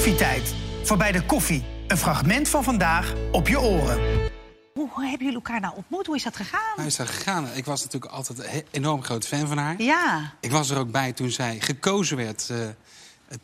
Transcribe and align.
Koffietijd. 0.00 0.54
Voorbij 0.82 1.12
de 1.12 1.22
koffie. 1.22 1.64
Een 1.86 1.96
fragment 1.96 2.48
van 2.48 2.64
vandaag 2.64 3.12
op 3.32 3.48
je 3.48 3.60
oren. 3.60 3.98
Hoe 4.74 4.90
hebben 4.92 5.18
jullie 5.18 5.34
elkaar 5.34 5.60
nou 5.60 5.74
ontmoet? 5.76 6.06
Hoe 6.06 6.16
is 6.16 6.22
dat 6.22 6.36
gegaan? 6.36 6.74
Hoe 6.76 6.84
is 6.86 6.96
dat 6.96 7.08
gegaan? 7.08 7.46
Ik 7.54 7.64
was 7.64 7.82
natuurlijk 7.84 8.12
altijd 8.12 8.38
een 8.38 8.64
enorm 8.70 9.02
groot 9.02 9.26
fan 9.26 9.46
van 9.48 9.58
haar. 9.58 9.82
Ja. 9.82 10.32
Ik 10.40 10.50
was 10.50 10.70
er 10.70 10.78
ook 10.78 10.90
bij 10.90 11.12
toen 11.12 11.30
zij 11.30 11.56
gekozen 11.60 12.16
werd. 12.16 12.50
eh, 12.50 12.58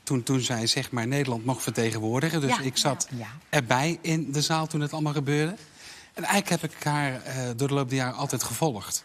toen, 0.02 0.22
toen 0.22 0.40
zij 0.40 0.66
zeg 0.66 0.90
maar 0.90 1.06
Nederland 1.06 1.44
mocht 1.44 1.62
vertegenwoordigen. 1.62 2.40
Dus 2.40 2.50
Ja. 2.56 2.60
ik 2.62 2.76
zat 2.76 3.06
Ja. 3.16 3.26
erbij 3.48 3.98
in 4.02 4.32
de 4.32 4.42
zaal 4.42 4.66
toen 4.66 4.80
het 4.80 4.92
allemaal 4.92 5.12
gebeurde. 5.12 5.54
En 6.14 6.24
eigenlijk 6.24 6.62
heb 6.62 6.72
ik 6.72 6.82
haar 6.84 7.22
eh, 7.22 7.34
door 7.56 7.68
de 7.68 7.74
loop 7.74 7.88
der 7.88 7.98
jaren 7.98 8.16
altijd 8.16 8.42
gevolgd. 8.42 9.04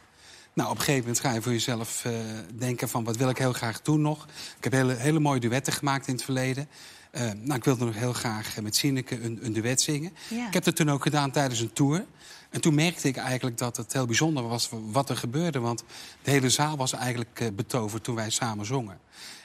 Nou, 0.54 0.70
op 0.70 0.76
een 0.76 0.82
gegeven 0.84 1.02
moment 1.06 1.20
ga 1.26 1.32
je 1.34 1.42
voor 1.42 1.52
jezelf 1.52 2.06
eh, 2.06 2.12
denken 2.54 2.90
van... 2.90 3.04
wat 3.04 3.18
wil 3.18 3.30
ik 3.30 3.38
heel 3.38 3.54
graag 3.54 3.82
doen 3.82 4.02
nog? 4.02 4.26
Ik 4.58 4.64
heb 4.64 4.74
hele, 4.74 4.94
hele 4.94 5.20
mooie 5.20 5.40
duetten 5.40 5.74
gemaakt 5.74 6.08
in 6.08 6.14
het 6.14 6.24
verleden. 6.24 6.70
Eh, 7.12 7.22
nou, 7.22 7.56
ik 7.56 7.64
wilde 7.64 7.86
nog 7.86 7.96
heel 7.96 8.14
graag 8.14 8.58
eh, 8.58 8.64
met 8.64 8.76
Sineke 8.76 9.22
een, 9.22 9.40
een 9.42 9.54
duet 9.54 9.82
zingen. 9.82 10.14
Ja. 10.30 10.48
Ik 10.48 10.54
heb 10.54 10.64
dat 10.64 10.76
toen 10.76 10.92
ook 10.92 11.04
gedaan 11.04 11.32
tijdens 11.32 11.60
een 11.60 11.74
tour. 11.74 12.06
En 12.50 12.62
toen 12.62 12.76
merkte 12.76 13.08
ik 13.08 13.18
eigenlijk 13.18 13.58
dat 13.58 13.78
het 13.78 13.94
heel 13.94 14.06
bijzonder 14.06 14.48
was 14.48 14.70
wat 14.92 15.10
er 15.10 15.18
gebeurde. 15.18 15.60
Want 15.60 15.84
de 16.22 16.32
hele 16.32 16.50
zaal 16.50 16.78
was 16.78 16.94
eigenlijk 16.94 17.40
eh, 17.40 17.48
betoverd 17.54 18.04
toen 18.04 18.16
wij 18.16 18.30
samen 18.30 18.66
zongen. 18.66 19.00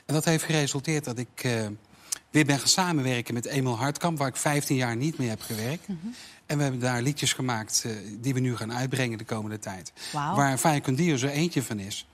En 0.05 0.15
dat 0.15 0.25
heeft 0.25 0.45
geresulteerd 0.45 1.05
dat 1.05 1.19
ik 1.19 1.49
weer 2.31 2.45
ben 2.45 2.59
gaan 2.59 2.69
samenwerken 2.69 3.35
met 3.35 3.45
Emil 3.47 3.77
Hartkamp... 3.77 4.19
waar 4.19 4.29
ik 4.29 4.37
15 4.37 4.77
jaar 4.77 4.97
niet 4.97 5.19
mee 5.19 5.29
heb 5.29 5.43
gewerkt. 5.43 5.89
Mhm. 5.89 6.07
En 6.47 6.57
we 6.57 6.63
hebben 6.63 6.81
daar 6.81 7.03
liedjes 7.03 7.33
gemaakt 7.33 7.87
die 8.21 8.35
we 8.35 8.41
nu 8.41 8.57
gaan 8.57 8.73
uitbrengen 8.73 9.19
de 9.19 9.25
komende 9.25 9.59
tijd. 9.59 9.93
Waar 10.13 10.59
Faya 10.59 10.81
Condio 10.81 11.15
er 11.15 11.29
eentje 11.29 11.63
van 11.63 11.79
is. 11.79 12.07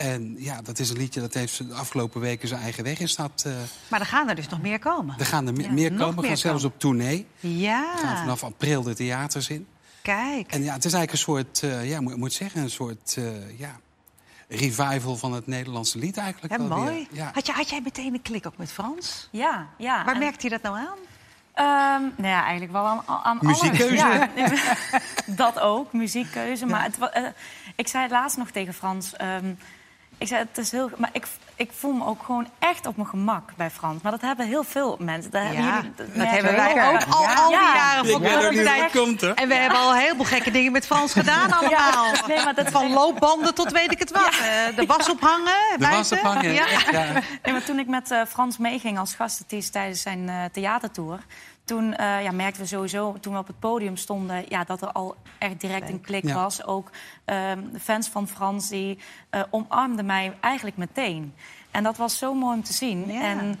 En 0.00 0.34
ja, 0.38 0.62
dat 0.62 0.78
is 0.78 0.90
een 0.90 0.96
liedje 0.96 1.20
dat 1.20 1.34
heeft 1.34 1.68
de 1.68 1.74
afgelopen 1.74 2.20
weken 2.20 2.48
zijn 2.48 2.60
eigen 2.60 2.84
weg 2.84 2.98
is 2.98 3.16
dat. 3.16 3.42
eh, 3.46 3.52
Maar 3.88 4.00
er 4.00 4.06
gaan 4.06 4.28
er 4.28 4.34
dus 4.34 4.48
nog 4.48 4.60
meer 4.60 4.78
komen. 4.78 5.14
er 5.18 5.26
gaan 5.26 5.46
er 5.46 5.52
me- 5.52 5.62
Ja, 5.62 5.70
meer 5.70 5.90
komen. 5.90 6.14
We 6.14 6.20
meer 6.20 6.28
gaan 6.28 6.36
zelfs 6.36 6.64
op 6.64 6.78
tournee. 6.78 7.26
We 7.40 7.48
gaan 7.48 7.58
Ja, 7.58 8.16
vanaf 8.20 8.44
april 8.44 8.82
de 8.82 8.94
theaters 8.94 9.48
in. 9.48 9.66
kijk. 10.02 10.52
En 10.52 10.62
ja, 10.62 10.72
het 10.74 10.84
is 10.84 10.92
eigenlijk 10.92 11.12
een 11.12 11.18
soort, 11.18 11.62
eh, 11.62 11.88
ja, 11.90 12.00
moet, 12.00 12.16
moet 12.16 12.32
zeggen, 12.32 12.62
een 12.62 12.70
soort 12.70 13.14
eh, 13.18 13.58
ja, 13.58 13.76
revival 14.48 15.16
van 15.16 15.32
het 15.32 15.46
Nederlandse 15.46 15.98
lied 15.98 16.16
eigenlijk. 16.16 16.52
Ja, 16.60 16.68
wel 16.68 16.76
weer. 16.84 16.92
mooi. 16.92 17.08
Ja. 17.12 17.30
Had, 17.34 17.46
je, 17.46 17.52
had 17.52 17.68
jij 17.70 17.80
meteen 17.80 18.14
een 18.14 18.22
klik 18.22 18.46
ook 18.46 18.56
met 18.56 18.72
Frans? 18.72 19.28
Ja, 19.30 19.66
ja. 19.78 20.04
Waar 20.04 20.14
En, 20.14 20.20
merkte 20.20 20.44
je 20.48 20.50
dat 20.58 20.62
nou 20.62 20.76
aan? 20.76 20.98
ehm, 21.54 22.02
nou 22.16 22.28
ja, 22.34 22.42
eigenlijk 22.42 22.72
wel 22.72 22.86
aan, 22.86 23.02
aan 23.06 23.38
alles. 23.40 23.60
Muziekkeuze. 23.62 23.94
Ja, 23.94 24.28
dat 25.44 25.58
ook, 25.58 25.92
muziekkeuze. 25.92 26.66
Maar 26.66 26.84
het, 26.84 27.32
ik 27.76 27.88
zei 27.88 28.02
het 28.02 28.12
laatst 28.12 28.36
nog 28.36 28.50
tegen 28.50 28.74
Frans. 28.74 29.16
ehm, 29.16 29.52
ik 30.20 30.26
zei, 30.28 30.40
het 30.48 30.58
is 30.58 30.70
heel... 30.70 30.90
Maar 30.96 31.10
ik, 31.12 31.26
ik 31.56 31.70
voel 31.78 31.92
me 31.92 32.04
ook 32.04 32.22
gewoon 32.22 32.48
echt 32.58 32.86
op 32.86 32.96
mijn 32.96 33.08
gemak 33.08 33.50
bij 33.56 33.70
Frans. 33.70 34.02
Maar 34.02 34.12
dat 34.12 34.20
hebben 34.20 34.46
heel 34.46 34.64
veel 34.64 34.96
mensen. 35.00 35.30
Dat, 35.30 35.42
hebben, 35.42 35.64
jullie, 35.64 35.92
dat 35.96 36.06
merken 36.14 36.34
hebben 36.34 36.54
wij 36.54 36.88
ook 36.94 37.02
al, 37.14 37.26
al 37.26 37.48
die 37.48 37.56
Ja. 37.58 37.74
jaren 37.74 38.06
van 38.06 38.24
Ik 38.52 38.64
tijd. 38.64 38.90
komt, 38.92 39.20
hè? 39.20 39.30
En 39.32 39.48
we 39.48 39.54
hebben 39.54 39.78
al 39.78 39.90
een 39.92 39.98
heleboel 40.00 40.24
gekke 40.26 40.50
dingen 40.50 40.72
met 40.72 40.86
Frans 40.86 41.12
gedaan 41.12 41.52
allemaal. 41.52 42.04
Nee, 42.26 42.44
maar 42.44 42.54
dat- 42.54 42.70
Van 42.70 42.92
loopbanden 42.92 43.54
tot 43.54 43.72
weet 43.72 43.92
ik 43.92 43.98
het 43.98 44.10
wat. 44.10 44.28
Eh, 44.40 44.76
De 44.76 44.86
was 44.86 45.10
ophangen, 45.10 45.78
De 45.78 45.88
was 45.88 46.12
ophangen. 46.12 46.52
Ja. 46.52 46.66
Ja. 46.90 47.04
Nee, 47.42 47.52
maar 47.52 47.64
toen 47.64 47.78
ik 47.78 47.86
met 47.86 48.10
eh, 48.10 48.20
Frans 48.28 48.58
meeging 48.58 48.98
als 48.98 49.14
gastartiest 49.14 49.72
tijdens 49.72 50.02
zijn 50.02 50.28
eh, 50.28 50.34
theatertour... 50.52 51.18
toen 51.70 51.94
eh, 51.94 52.22
ja, 52.22 52.30
merkten 52.32 52.62
we 52.62 52.68
sowieso, 52.68 53.16
toen 53.20 53.32
we 53.32 53.38
op 53.38 53.46
het 53.46 53.58
podium 53.58 53.96
stonden... 53.96 54.44
Ja, 54.48 54.64
dat 54.64 54.82
er 54.82 54.92
al 54.92 55.16
echt 55.38 55.60
direct 55.60 55.88
een 55.88 56.00
klik 56.00 56.24
Ja. 56.24 56.34
was. 56.34 56.64
Ook 56.64 56.90
ehm, 57.24 57.58
de 57.72 57.80
fans 57.80 58.08
van 58.08 58.28
Frans 58.28 58.68
die 58.68 58.98
eh, 59.30 59.42
omarmden 59.50 60.06
mij 60.06 60.32
eigenlijk 60.40 60.76
meteen. 60.76 61.34
En 61.70 61.82
dat 61.82 61.96
was 61.96 62.18
zo 62.18 62.34
mooi 62.34 62.56
om 62.56 62.62
te 62.62 62.72
zien. 62.72 63.12
Ja. 63.12 63.22
En 63.22 63.58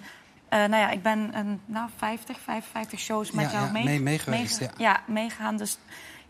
eh, 0.48 0.58
nou 0.58 0.76
ja, 0.76 0.90
ik 0.90 1.02
ben 1.02 1.30
een, 1.38 1.60
nou, 1.64 1.88
50, 1.96 2.38
55 2.40 2.98
shows 3.00 3.30
met 3.30 3.44
Ja, 3.44 3.50
jou 3.52 3.64
ja, 3.66 3.72
mee, 3.72 3.84
mee- 3.84 4.00
mee 4.00 4.18
geweest, 4.18 4.60
meege- 4.60 4.72
ja. 4.76 5.00
meegegaan. 5.06 5.56
Dus 5.56 5.78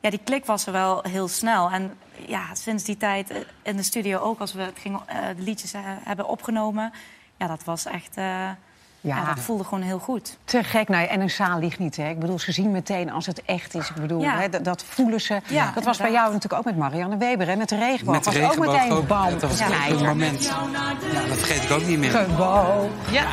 ja, 0.01 0.11
die 0.11 0.21
klik 0.25 0.45
was 0.45 0.67
er 0.67 0.73
wel 0.73 1.03
heel 1.09 1.29
snel. 1.29 1.71
En 1.71 1.99
ja, 2.27 2.55
sinds 2.55 2.85
die 2.85 2.97
tijd 2.97 3.47
in 3.63 3.77
de 3.77 3.83
studio 3.83 4.19
ook, 4.19 4.41
als 4.41 4.53
we 4.53 4.63
het 4.63 4.79
gingen, 4.79 5.01
eh, 5.07 5.17
de 5.37 5.43
liedjes 5.43 5.73
hebben 6.05 6.29
opgenomen... 6.29 6.93
Ja, 7.37 7.47
dat 7.47 7.65
was 7.65 7.85
echt... 7.85 8.17
ja. 9.01 9.17
Ja. 9.17 9.25
dat 9.35 9.45
voelde 9.45 9.65
gewoon 9.65 9.83
heel 9.83 9.99
goed. 9.99 10.37
Te 10.45 10.65
gek. 10.65 10.89
Nou, 10.89 11.07
en 11.07 11.21
een 11.21 11.31
zaal 11.31 11.59
ligt 11.59 11.79
niet. 11.79 11.97
Hè. 11.97 12.09
Ik 12.11 12.19
bedoel, 12.19 12.39
ze 12.39 12.53
zien 12.53 12.71
meteen 12.71 13.11
als 13.11 13.27
het 13.27 13.43
echt 13.45 13.75
is. 13.75 13.89
Ik 13.89 13.95
bedoel, 14.01 14.21
Ja. 14.21 14.39
hè, 14.41 14.49
dat, 14.49 14.65
dat 14.65 14.85
voelen 14.89 15.21
ze. 15.21 15.41
Ja, 15.47 15.73
dat 15.75 15.85
was 15.85 15.99
bij 15.99 16.13
jou 16.13 16.27
natuurlijk 16.33 16.55
ook 16.55 16.65
met 16.65 16.77
Marianne 16.77 17.17
Weber. 17.17 17.47
Hè, 17.47 17.57
met 17.57 17.69
de 17.69 17.77
regenboog. 17.79 18.15
Met 18.15 18.25
de 18.25 18.31
was 18.31 18.39
regenboog 18.41 18.67
ook 18.67 18.73
meteen 18.75 18.91
ook. 18.93 19.07
bam. 19.07 19.31
Dat 19.39 19.41
was 19.51 19.61
een 19.61 20.05
moment. 20.07 20.45
Ja, 21.13 21.27
dat 21.29 21.39
vergeet 21.39 21.63
ik 21.63 21.71
ook 21.71 21.87
niet 21.87 21.99
meer. 21.99 22.11
Gewoon. 22.11 22.91
Ja. 23.11 23.27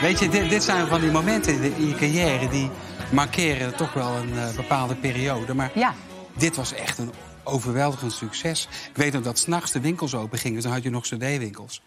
Weet 0.00 0.18
je, 0.18 0.28
dit, 0.28 0.50
dit 0.50 0.62
zijn 0.62 0.86
van 0.86 1.00
die 1.00 1.10
momenten 1.10 1.52
in, 1.54 1.60
de- 1.60 1.76
in 1.76 1.88
je 1.88 1.94
carrière... 1.94 2.48
die 2.48 2.70
markeren 3.12 3.76
toch 3.76 3.92
wel 3.92 4.16
een 4.16 4.38
eh, 4.38 4.54
bepaalde 4.56 4.94
periode. 4.94 5.54
Maar 5.54 5.70
Ja. 5.74 5.94
dit 6.36 6.56
was 6.56 6.74
echt 6.74 6.98
een 6.98 7.12
overweldigend 7.44 8.12
succes. 8.12 8.68
Ik 8.90 8.96
weet 8.96 9.12
nog 9.12 9.22
dat 9.22 9.38
s'nachts 9.38 9.72
de 9.72 9.80
winkels 9.80 10.14
open 10.14 10.38
gingen. 10.38 10.62
Dan 10.62 10.72
had 10.72 10.82
je 10.82 10.90
nog 10.90 11.02
cd-winkels. 11.04 11.82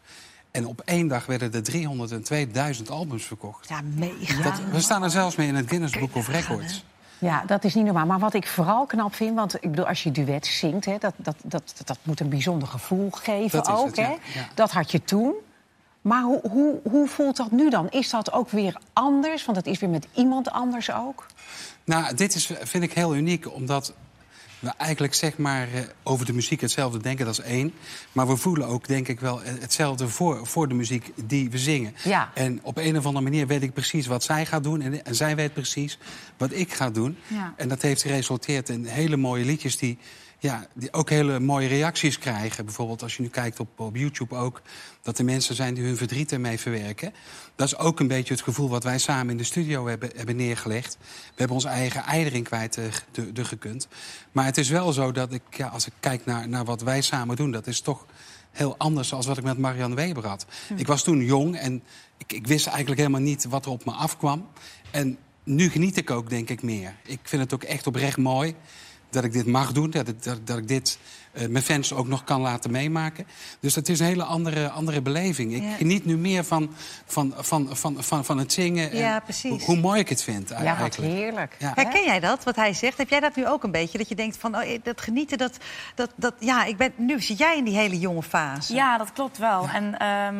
En 0.51 0.67
op 0.67 0.81
één 0.85 1.07
dag 1.07 1.25
werden 1.25 1.53
er 1.53 2.75
302.000 2.77 2.83
albums 2.89 3.23
verkocht. 3.23 3.69
Ja, 3.69 3.81
mega. 3.95 4.43
Dat, 4.43 4.61
we 4.71 4.79
staan 4.79 5.03
er 5.03 5.09
zelfs 5.09 5.35
mee 5.35 5.47
in 5.47 5.55
het 5.55 5.67
Guinness 5.67 5.99
Book 5.99 6.15
of 6.15 6.27
Records. 6.27 6.83
Ja, 7.19 7.43
dat 7.45 7.63
is 7.63 7.75
niet 7.75 7.85
normaal. 7.85 8.05
Maar 8.05 8.19
wat 8.19 8.33
ik 8.33 8.47
vooral 8.47 8.85
knap 8.85 9.15
vind, 9.15 9.35
want 9.35 9.55
ik 9.55 9.69
bedoel, 9.69 9.87
als 9.87 10.03
je 10.03 10.11
duet 10.11 10.45
zingt, 10.45 10.85
hè, 10.85 10.97
dat, 10.97 11.13
dat, 11.17 11.35
dat, 11.43 11.81
dat 11.85 11.97
moet 12.03 12.19
een 12.19 12.29
bijzonder 12.29 12.67
gevoel 12.67 13.09
geven 13.11 13.63
Dat 13.63 13.69
ook. 13.69 13.85
het, 13.85 13.95
ja. 13.95 14.03
hè? 14.03 14.09
Ja. 14.39 14.47
Dat 14.53 14.71
had 14.71 14.91
je 14.91 15.03
toen. 15.03 15.33
Maar 16.01 16.23
hoe, 16.23 16.39
hoe, 16.49 16.79
hoe 16.83 17.07
voelt 17.07 17.37
dat 17.37 17.51
nu 17.51 17.69
dan? 17.69 17.89
Is 17.89 18.09
dat 18.09 18.31
ook 18.31 18.49
weer 18.49 18.77
anders? 18.93 19.45
Want 19.45 19.57
het 19.57 19.67
is 19.67 19.79
weer 19.79 19.89
met 19.89 20.07
iemand 20.13 20.51
anders 20.51 20.91
ook. 20.91 21.25
Nou, 21.83 22.15
dit 22.15 22.35
is, 22.35 22.51
vind 22.61 22.83
ik 22.83 22.93
heel 22.93 23.15
uniek, 23.15 23.53
omdat 23.53 23.93
we 24.61 24.71
eigenlijk 24.77 25.13
zeg 25.13 25.37
maar 25.37 25.73
eh, 25.73 25.81
over 26.03 26.25
de 26.25 26.33
muziek 26.33 26.61
hetzelfde 26.61 26.99
denken, 26.99 27.25
dat 27.25 27.39
is 27.39 27.45
één. 27.45 27.73
Maar 28.11 28.27
we 28.27 28.35
voelen 28.35 28.67
ook, 28.67 28.87
denk 28.87 29.07
ik 29.07 29.19
wel, 29.19 29.43
eh, 29.43 29.53
hetzelfde 29.59 30.07
voor, 30.07 30.47
voor 30.47 30.67
de 30.67 30.73
muziek 30.73 31.11
die 31.25 31.49
we 31.49 31.57
zingen. 31.57 31.95
Ja. 32.03 32.31
En 32.33 32.59
op 32.63 32.77
een 32.77 32.97
of 32.97 33.05
andere 33.05 33.23
manier 33.23 33.47
weet 33.47 33.61
ik 33.61 33.73
precies 33.73 34.07
wat 34.07 34.23
zij 34.23 34.45
gaat 34.45 34.63
doen. 34.63 34.81
En, 34.81 35.05
en 35.05 35.15
zij 35.15 35.35
weet 35.35 35.53
precies 35.53 35.97
wat 36.37 36.53
ik 36.53 36.73
ga 36.73 36.89
doen. 36.89 37.17
Ja. 37.27 37.53
En 37.57 37.67
dat 37.67 37.81
heeft 37.81 38.01
geresulteerd 38.01 38.69
in 38.69 38.85
hele 38.85 39.17
mooie 39.17 39.45
liedjes 39.45 39.77
die, 39.77 39.97
ja, 40.41 40.67
die 40.73 40.93
ook 40.93 41.09
hele 41.09 41.39
mooie 41.39 41.67
reacties 41.67 42.17
krijgen. 42.17 42.65
Bijvoorbeeld 42.65 43.01
als 43.01 43.15
je 43.15 43.21
nu 43.21 43.27
kijkt 43.27 43.59
op, 43.59 43.79
op 43.79 43.95
YouTube 43.95 44.35
ook... 44.35 44.61
dat 45.01 45.17
er 45.17 45.25
mensen 45.25 45.55
zijn 45.55 45.73
die 45.73 45.83
hun 45.83 45.97
verdriet 45.97 46.31
ermee 46.31 46.59
verwerken. 46.59 47.13
Dat 47.55 47.67
is 47.67 47.77
ook 47.77 47.99
een 47.99 48.07
beetje 48.07 48.33
het 48.33 48.43
gevoel 48.43 48.69
wat 48.69 48.83
wij 48.83 48.97
samen 48.97 49.29
in 49.29 49.37
de 49.37 49.43
studio 49.43 49.87
hebben, 49.87 50.11
hebben 50.15 50.35
neergelegd. 50.35 50.97
We 51.01 51.35
hebben 51.35 51.55
onze 51.55 51.67
eigen 51.67 52.03
ei 52.03 52.25
erin 52.25 52.43
kwijt 52.43 52.77
eh, 52.77 52.85
de, 53.11 53.31
de 53.31 53.45
gekund. 53.45 53.87
Maar 54.31 54.45
het 54.45 54.57
is 54.57 54.69
wel 54.69 54.93
zo 54.93 55.11
dat 55.11 55.33
ik, 55.33 55.41
ja, 55.49 55.67
als 55.67 55.87
ik 55.87 55.93
kijk 55.99 56.25
naar, 56.25 56.49
naar 56.49 56.65
wat 56.65 56.81
wij 56.81 57.01
samen 57.01 57.35
doen... 57.35 57.51
dat 57.51 57.67
is 57.67 57.81
toch 57.81 58.05
heel 58.51 58.75
anders 58.77 59.09
dan 59.09 59.23
wat 59.23 59.37
ik 59.37 59.43
met 59.43 59.57
Marianne 59.57 59.95
Weber 59.95 60.27
had. 60.27 60.45
Ik 60.75 60.87
was 60.87 61.03
toen 61.03 61.23
jong 61.23 61.57
en 61.57 61.83
ik, 62.17 62.33
ik 62.33 62.47
wist 62.47 62.67
eigenlijk 62.67 62.99
helemaal 62.99 63.21
niet 63.21 63.45
wat 63.45 63.65
er 63.65 63.71
op 63.71 63.85
me 63.85 63.91
afkwam. 63.91 64.47
En 64.91 65.17
nu 65.43 65.69
geniet 65.69 65.97
ik 65.97 66.11
ook, 66.11 66.29
denk 66.29 66.49
ik, 66.49 66.61
meer. 66.61 66.95
Ik 67.03 67.19
vind 67.23 67.41
het 67.41 67.53
ook 67.53 67.63
echt 67.63 67.87
oprecht 67.87 68.17
mooi 68.17 68.55
dat 69.11 69.23
ik 69.23 69.33
dit 69.33 69.45
mag 69.45 69.71
doen. 69.71 69.89
Dat 69.89 70.07
ik, 70.07 70.23
dat, 70.23 70.47
dat 70.47 70.57
ik 70.57 70.67
dit 70.67 70.99
eh, 71.31 71.47
mijn 71.47 71.63
fans 71.63 71.93
ook 71.93 72.07
nog 72.07 72.23
kan 72.23 72.41
laten 72.41 72.71
meemaken. 72.71 73.25
Dus 73.59 73.73
dat 73.73 73.87
is 73.87 73.99
een 73.99 74.05
hele 74.05 74.23
andere, 74.23 74.69
andere 74.69 75.01
beleving. 75.01 75.53
Ik 75.53 75.63
Ja. 75.63 75.75
geniet 75.75 76.05
nu 76.05 76.17
meer 76.17 76.43
van, 76.43 76.69
van, 77.05 77.33
van, 77.37 77.69
van, 77.71 77.95
van, 77.99 78.25
van 78.25 78.37
het 78.37 78.53
zingen. 78.53 78.91
en 78.91 78.97
Ja, 78.97 79.19
precies. 79.19 79.49
Hoe, 79.49 79.61
hoe 79.63 79.77
mooi 79.77 79.99
ik 79.99 80.09
het 80.09 80.23
vind 80.23 80.49
Ja, 80.49 80.55
eigenlijk. 80.55 80.95
wat 80.95 81.05
heerlijk. 81.05 81.55
Ja. 81.59 81.71
Herken 81.75 82.03
jij 82.03 82.19
dat, 82.19 82.43
wat 82.43 82.55
hij 82.55 82.73
zegt? 82.73 82.97
Heb 82.97 83.09
jij 83.09 83.19
dat 83.19 83.35
nu 83.35 83.47
ook 83.47 83.63
een 83.63 83.71
beetje? 83.71 83.97
Dat 83.97 84.09
je 84.09 84.15
denkt 84.15 84.37
van, 84.37 84.55
oh, 84.55 84.63
dat 84.83 85.01
genieten, 85.01 85.37
dat, 85.37 85.57
dat, 85.95 86.11
dat... 86.15 86.33
Ja, 86.39 86.63
ik 86.65 86.77
ben, 86.77 86.93
nu 86.95 87.21
zit 87.21 87.37
jij 87.37 87.57
in 87.57 87.63
die 87.63 87.75
hele 87.75 87.99
jonge 87.99 88.23
fase. 88.23 88.73
Ja, 88.73 88.97
dat 88.97 89.11
klopt 89.13 89.37
wel. 89.37 89.67
En 89.73 89.97
ehm, 89.97 90.35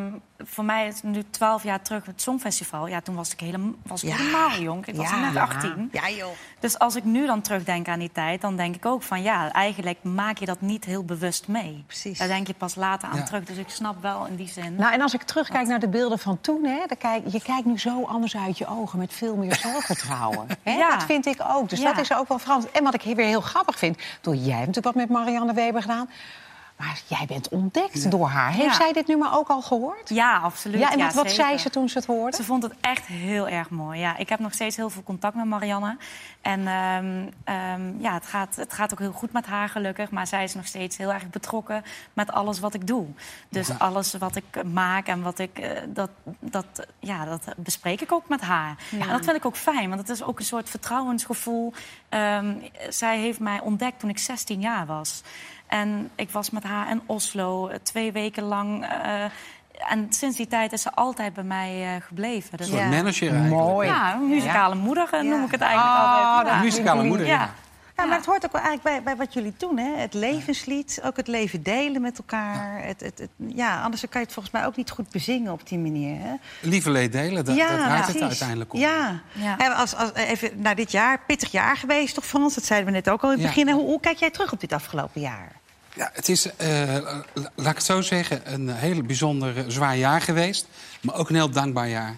voor 0.46 0.66
mij 0.66 0.88
is 0.88 0.94
het 0.96 1.04
nu 1.04 1.24
twaalf 1.30 1.64
jaar 1.64 1.82
terug 1.82 2.06
het 2.06 2.22
Songfestival. 2.22 2.88
Ja, 2.88 3.02
toen 3.02 3.16
was 3.16 3.32
ik, 3.34 3.40
helemaal 3.40 3.72
was 3.84 4.04
ik 4.04 4.10
Ja. 4.10 4.16
helemaal 4.16 4.60
jong. 4.60 4.86
Ik 4.86 4.96
was 4.96 5.10
Ja. 5.10 5.20
net 5.20 5.34
Ja. 5.34 5.42
18. 5.42 5.90
Ja, 5.92 6.10
joh. 6.10 6.30
Dus 6.60 6.80
als 6.80 6.96
ik 6.96 7.04
nu 7.04 7.26
dan 7.26 7.42
terugdenk 7.42 7.88
aan 7.88 8.00
die 8.00 8.12
tijd, 8.12 8.42
dan 8.42 8.56
denk 8.56 8.76
ik 8.76 8.86
ook 8.86 9.04
van 9.04 9.22
ja, 9.22 9.52
eigenlijk 9.52 10.04
maak 10.04 10.38
je 10.38 10.46
dat 10.46 10.62
niet 10.62 10.86
heel 10.86 11.04
bewust 11.06 11.48
mee. 11.48 11.84
Precies. 11.88 12.18
Daar 12.18 12.28
denk 12.28 12.48
je 12.48 12.54
pas 12.54 12.76
later 12.76 13.10
aan 13.10 13.18
Ja. 13.18 13.24
terug. 13.24 13.44
Dus 13.44 13.58
ik 13.58 13.70
snap 13.70 14.02
wel 14.02 14.26
in 14.26 14.36
die 14.36 14.48
zin. 14.48 14.76
Nou, 14.76 14.94
en 14.94 15.02
als 15.02 15.14
ik 15.14 15.24
terugkijk 15.24 15.68
naar 15.68 15.80
de 15.80 15.90
beelden 15.90 16.20
van 16.20 16.42
toen, 16.42 16.64
hè, 16.64 16.78
dan 16.88 16.98
kijk, 16.98 17.24
je 17.28 17.42
kijkt 17.42 17.66
nu 17.66 17.80
zo 17.80 18.04
anders 18.04 18.36
uit 18.38 18.58
je 18.58 18.68
ogen 18.68 19.00
met 19.00 19.14
veel 19.14 19.36
meer 19.36 19.56
zelfvertrouwen. 19.66 20.48
Hè? 20.64 20.72
Ja. 20.72 20.90
Dat 20.90 21.04
vind 21.04 21.26
ik 21.26 21.42
ook. 21.48 21.70
Dus 21.70 21.80
Ja. 21.80 21.94
dat 21.94 22.02
is 22.02 22.14
ook 22.14 22.28
wel 22.28 22.40
veranderd. 22.40 22.72
En 22.72 22.84
wat 22.84 22.94
ik 22.94 23.02
weer 23.16 23.26
heel 23.26 23.42
grappig 23.42 23.78
vind, 23.78 23.98
door 24.22 24.36
jij 24.36 24.56
hebt 24.58 24.68
natuurlijk 24.68 24.96
wat 24.96 25.08
met 25.08 25.10
Marianne 25.10 25.54
Weber 25.54 25.82
gedaan. 25.82 26.10
Maar 26.86 27.02
jij 27.08 27.26
bent 27.28 27.50
ontdekt 27.50 28.12
door 28.12 28.28
haar. 28.28 28.52
Heeft 28.52 28.66
Ja. 28.66 28.74
zij 28.74 28.94
dit 28.94 29.08
nummer 29.08 29.34
ook 29.34 29.48
al 29.48 29.62
gehoord? 29.62 30.10
Ja, 30.10 30.38
absoluut. 30.38 30.80
Ja, 30.80 30.92
en 30.92 31.00
wat, 31.00 31.14
wat 31.14 31.32
zei 31.32 31.58
ze 31.58 31.70
toen 31.70 31.90
ze 31.90 31.98
het 31.98 32.08
hoorde? 32.08 32.36
Ze 32.36 32.44
vond 32.44 32.64
het 32.64 32.74
echt 32.82 33.06
heel 33.06 33.48
erg 33.48 33.70
mooi. 33.70 34.00
Ja, 34.00 34.18
ik 34.18 34.30
heb 34.30 34.40
nog 34.40 34.54
steeds 34.54 34.76
heel 34.76 34.90
veel 34.90 35.04
contact 35.04 35.36
met 35.36 35.46
Marianne. 35.46 35.98
En 36.42 36.68
ehm, 36.68 37.28
ehm, 37.44 38.02
ja, 38.02 38.14
het 38.14 38.26
gaat, 38.26 38.56
het 38.56 38.74
gaat 38.74 38.92
ook 38.92 39.00
heel 39.00 39.12
goed 39.12 39.32
met 39.32 39.46
haar 39.46 39.70
gelukkig. 39.70 40.10
Maar 40.12 40.28
zij 40.28 40.44
is 40.44 40.54
nog 40.54 40.66
steeds 40.66 40.98
heel 40.98 41.14
erg 41.14 41.30
betrokken 41.30 41.84
met 42.14 42.32
alles 42.32 42.60
wat 42.60 42.74
ik 42.74 42.88
doe. 42.88 43.08
Dus 43.50 43.80
alles 43.80 44.14
wat 44.14 44.36
ik 44.36 44.64
maak 44.64 45.08
en 45.08 45.22
wat 45.22 45.40
ik... 45.40 45.60
eh, 45.60 45.82
dat, 45.88 46.10
dat, 46.40 46.66
ja, 47.00 47.26
dat 47.26 47.42
bespreek 47.58 48.02
ik 48.02 48.12
ook 48.12 48.28
met 48.28 48.42
haar. 48.42 48.76
En 49.00 49.08
dat 49.08 49.24
vind 49.24 49.36
ik 49.38 49.46
ook 49.46 49.56
fijn, 49.58 49.88
want 49.90 50.02
het 50.02 50.10
is 50.10 50.24
ook 50.24 50.40
een 50.40 50.46
soort 50.46 50.70
vertrouwensgevoel. 50.70 51.74
Ehm, 52.10 52.54
zij 52.90 53.18
heeft 53.20 53.40
mij 53.40 53.60
ontdekt 53.60 54.00
toen 54.00 54.10
ik 54.10 54.18
16 54.20 54.60
jaar 54.62 54.86
was. 54.86 55.22
En 55.68 56.10
ik 56.16 56.30
was 56.30 56.50
met 56.50 56.64
haar 56.64 56.71
in 56.90 57.02
Oslo 57.06 57.68
eh, 57.68 57.78
twee 57.84 58.12
weken 58.12 58.44
lang... 58.44 58.86
eh, 58.86 59.24
en 59.90 60.08
sinds 60.10 60.38
die 60.38 60.48
tijd 60.48 60.72
is 60.74 60.82
ze 60.82 60.92
altijd 60.94 61.34
bij 61.34 61.44
mij 61.44 61.96
eh, 61.96 62.02
gebleven. 62.02 62.58
Dus 62.58 62.68
Een 62.68 62.74
soort 62.74 62.84
Ja. 62.84 62.90
manager 62.98 63.32
eigenlijk. 63.32 63.62
Mooi. 63.64 63.88
ja, 63.88 64.14
een 64.14 64.28
muzikale 64.30 64.76
moeder 64.76 65.08
noem 65.12 65.24
Ja. 65.40 65.46
ik 65.46 65.52
het 65.52 65.62
eigenlijk 65.62 65.96
Ah, 65.98 66.36
altijd. 66.38 66.56
Ja. 66.56 66.62
Muzikale 66.62 67.04
moeder, 67.04 67.26
ja. 67.28 67.34
Ja. 67.34 67.50
Ja, 67.98 68.06
maar 68.08 68.18
het 68.18 68.26
hoort 68.26 68.46
ook 68.46 68.52
wel 68.52 68.62
eigenlijk 68.62 68.96
bij, 68.96 69.04
bij 69.16 69.26
wat 69.26 69.34
jullie 69.34 69.54
doen, 69.58 69.78
hè? 69.78 69.96
Het 69.96 70.14
levenslied, 70.14 71.02
ook 71.04 71.18
het 71.18 71.28
leven 71.28 71.64
delen 71.64 72.02
met 72.02 72.18
elkaar. 72.18 72.84
Het, 72.84 73.02
het, 73.02 73.20
het- 73.20 73.30
ja, 73.56 73.82
anders 73.82 74.02
kan 74.02 74.10
je 74.22 74.26
het 74.26 74.34
volgens 74.34 74.54
mij 74.54 74.66
ook 74.66 74.76
niet 74.76 74.90
goed 74.92 75.10
bezingen 75.10 75.52
op 75.52 75.68
die 75.68 75.78
manier. 75.80 76.16
Hè? 76.22 76.34
Lieve 76.62 76.92
leed 76.92 77.12
delen, 77.12 77.46
dat, 77.46 77.58
dat 77.58 77.68
draait 77.68 77.94
het 77.96 78.04
precies. 78.06 78.22
uiteindelijk 78.22 78.74
om. 78.74 78.80
Ja. 78.80 79.20
Ja. 79.32 79.56
Als, 79.74 79.96
als, 79.96 80.14
even 80.14 80.52
naar 80.62 80.76
dit 80.76 80.92
jaar, 80.92 81.20
pittig 81.28 81.52
jaar 81.52 81.78
geweest 81.78 82.14
toch, 82.16 82.26
Frans? 82.26 82.56
Dat 82.56 82.64
zeiden 82.64 82.88
we 82.90 82.94
net 82.96 83.10
ook 83.10 83.22
al 83.22 83.32
in 83.32 83.36
het 83.36 83.44
Ja. 83.44 83.48
begin. 83.54 83.70
Hoe, 83.74 83.86
hoe 83.86 84.00
kijk 84.00 84.18
jij 84.18 84.30
terug 84.32 84.52
op 84.52 84.60
dit 84.60 84.74
afgelopen 84.74 85.22
jaar? 85.22 85.52
Ja, 85.96 86.10
het 86.14 86.30
is, 86.30 86.56
eh, 86.56 86.68
la- 86.86 87.24
laat 87.56 87.70
ik 87.70 87.76
het 87.76 87.84
zo 87.84 88.02
zeggen, 88.02 88.54
een 88.54 88.70
heel 88.70 89.02
bijzonder 89.02 89.66
zwaar 89.72 89.98
jaar 89.98 90.22
geweest. 90.22 90.68
Maar 91.02 91.16
ook 91.16 91.30
een 91.30 91.36
heel 91.36 91.50
dankbaar 91.50 91.90
jaar. 91.90 92.16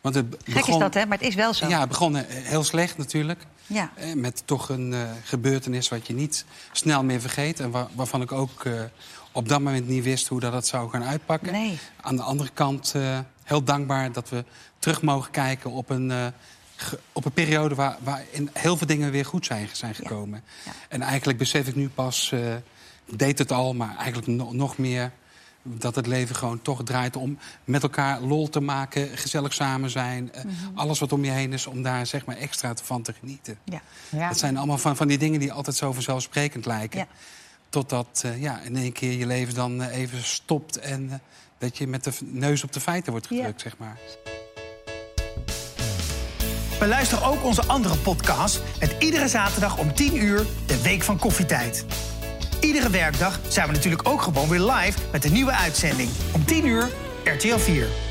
Want 0.00 0.14
het. 0.14 0.26
Gek 0.44 0.66
is 0.66 0.78
dat, 0.78 0.94
hè? 0.94 1.06
Maar 1.06 1.18
het 1.18 1.26
is 1.26 1.34
wel 1.34 1.54
zo. 1.54 1.66
Ja, 1.68 1.80
het 1.80 1.88
begon 1.88 2.16
eh, 2.16 2.22
heel 2.28 2.64
slecht 2.64 2.98
natuurlijk. 2.98 3.40
Ja. 3.66 3.90
Eh, 3.94 4.12
Met 4.14 4.42
toch 4.44 4.68
een 4.68 4.94
gebeurtenis 5.24 5.88
wat 5.88 6.06
je 6.06 6.14
niet 6.14 6.44
snel 6.72 7.04
meer 7.04 7.20
vergeet. 7.20 7.60
En 7.60 7.70
wa- 7.70 7.88
waarvan 7.94 8.22
ik 8.22 8.32
ook 8.32 8.62
op 9.32 9.48
dat 9.48 9.60
moment 9.60 9.88
niet 9.88 10.04
wist 10.04 10.26
hoe 10.28 10.40
dat 10.40 10.52
het 10.52 10.66
zou 10.66 10.90
gaan 10.90 11.04
uitpakken. 11.04 11.52
Nee. 11.52 11.78
Aan 12.00 12.16
de 12.16 12.22
andere 12.22 12.50
kant 12.54 12.94
heel 13.44 13.62
dankbaar 13.64 14.12
dat 14.12 14.28
we 14.28 14.44
terug 14.78 15.02
mogen 15.02 15.30
kijken 15.30 15.70
op 15.70 15.90
een, 15.90 16.32
op 17.12 17.24
een 17.24 17.32
periode 17.32 17.74
waar, 17.74 17.96
waarin 18.02 18.50
heel 18.52 18.76
veel 18.76 18.86
dingen 18.86 19.10
weer 19.10 19.24
goed 19.24 19.46
zijn, 19.46 19.68
zijn 19.72 19.94
gekomen. 19.94 20.42
Ja. 20.64 20.72
En 20.88 21.02
eigenlijk 21.02 21.38
besef 21.38 21.66
ik 21.68 21.74
nu 21.74 21.88
pas, 21.88 22.32
eh, 22.32 22.54
ik 23.04 23.18
deed 23.18 23.38
het 23.38 23.52
al, 23.52 23.74
maar 23.74 23.96
eigenlijk 23.96 24.26
no- 24.26 24.52
nog 24.52 24.78
meer 24.78 25.10
dat 25.62 25.94
het 25.94 26.06
leven 26.06 26.34
gewoon 26.36 26.62
toch 26.62 26.82
draait 26.84 27.16
om 27.16 27.38
met 27.64 27.82
elkaar 27.82 28.20
lol 28.20 28.48
te 28.48 28.60
maken, 28.60 29.18
gezellig 29.18 29.52
samen 29.54 29.90
zijn. 29.90 30.32
eh, 30.32 30.44
Mhm. 30.44 30.54
Alles 30.78 30.98
wat 30.98 31.12
om 31.12 31.24
je 31.24 31.30
heen 31.30 31.52
is, 31.52 31.66
om 31.66 31.82
daar 31.82 32.06
zeg 32.06 32.24
maar 32.24 32.36
extra 32.36 32.74
van 32.82 33.02
te 33.02 33.12
genieten. 33.18 33.58
Ja. 33.64 33.80
Ja. 34.08 34.28
Dat 34.28 34.38
zijn 34.38 34.56
allemaal 34.56 34.78
van, 34.78 34.96
van 34.96 35.08
die 35.08 35.18
dingen 35.18 35.40
die 35.40 35.52
altijd 35.52 35.76
zo 35.76 35.92
vanzelfsprekend 35.92 36.66
lijken. 36.66 36.98
Ja. 36.98 37.06
Totdat 37.68 38.22
eh, 38.24 38.40
ja, 38.42 38.60
in 38.60 38.76
één 38.76 38.92
keer 38.92 39.12
je 39.12 39.26
leven 39.26 39.54
dan 39.54 39.82
even 39.82 40.22
stopt 40.24 40.78
en 40.78 41.20
dat 41.58 41.78
je 41.78 41.86
met 41.86 42.04
de 42.04 42.12
neus 42.20 42.64
op 42.64 42.72
de 42.72 42.80
feiten 42.80 43.12
wordt 43.12 43.26
gedrukt, 43.26 43.60
zeg 43.60 43.76
maar. 43.78 43.98
Beluister 46.78 47.24
ook 47.24 47.44
onze 47.44 47.62
andere 47.66 47.96
podcast 47.96 48.60
met 48.80 48.94
iedere 48.98 49.28
zaterdag 49.28 49.78
om 49.78 49.94
10 49.94 50.16
uur 50.16 50.46
de 50.66 50.82
Week 50.82 51.02
van 51.02 51.18
Koffietijd. 51.18 51.84
Iedere 52.60 52.90
werkdag 52.90 53.40
zijn 53.48 53.66
we 53.66 53.72
natuurlijk 53.72 54.08
ook 54.08 54.22
gewoon 54.22 54.48
weer 54.48 54.60
live 54.60 54.98
met 55.12 55.24
een 55.24 55.32
nieuwe 55.32 55.52
uitzending. 55.52 56.10
Om 56.32 56.44
10 56.44 56.66
uur 56.66 56.88
RTL 57.24 57.56
4. 57.56 58.07